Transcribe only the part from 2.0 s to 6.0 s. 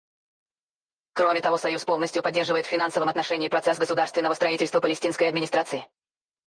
поддерживает в финансовом отношении процесс государственного строительства Палестинской администрации.